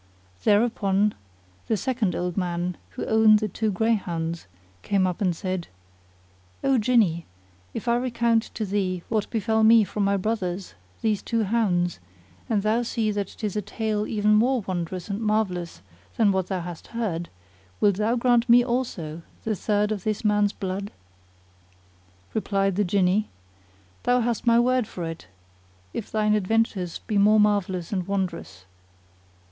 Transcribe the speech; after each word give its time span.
Thereupon 0.43 1.13
the 1.67 1.77
second 1.77 2.15
old 2.15 2.35
man, 2.35 2.75
who 2.89 3.05
owned 3.05 3.37
the 3.37 3.47
two 3.47 3.69
greyhounds, 3.69 4.47
came 4.81 5.05
up 5.05 5.21
and 5.21 5.35
said," 5.35 5.67
O 6.63 6.79
Jinni, 6.79 7.25
if 7.75 7.87
I 7.87 7.97
recount 7.97 8.41
to 8.55 8.65
thee 8.65 9.03
what 9.09 9.29
befel 9.29 9.63
me 9.63 9.83
from 9.83 10.03
my 10.03 10.17
brothers, 10.17 10.73
these 11.03 11.21
two 11.21 11.43
hounds, 11.43 11.99
and 12.49 12.63
thou 12.63 12.81
see 12.81 13.11
that 13.11 13.35
it 13.35 13.43
is 13.43 13.55
a 13.55 13.61
tale 13.61 14.07
even 14.07 14.33
more 14.33 14.61
wondrous 14.61 15.07
and 15.07 15.21
marvellous 15.21 15.83
than 16.17 16.31
what 16.31 16.47
thou 16.47 16.61
hast 16.61 16.87
heard, 16.97 17.29
wilt 17.79 17.97
thou 17.97 18.15
grant 18.15 18.45
to 18.45 18.51
me 18.51 18.65
also 18.65 19.21
the 19.43 19.55
third 19.55 19.91
of 19.91 20.03
this 20.03 20.25
man's 20.25 20.51
blood?" 20.51 20.91
Replied 22.33 22.75
the 22.75 22.83
Jinni, 22.83 23.29
"Thou 24.01 24.21
hast 24.21 24.47
my 24.47 24.59
word 24.59 24.87
for 24.87 25.03
it, 25.03 25.27
if 25.93 26.11
thine 26.11 26.33
adventures 26.33 26.97
be 27.05 27.19
more 27.19 27.39
marvellous 27.39 27.93
and 27.93 28.07
wondrous." 28.07 28.65